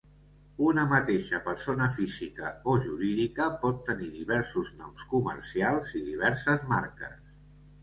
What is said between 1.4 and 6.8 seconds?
persona física o jurídica pot tenir diversos noms comercials i diverses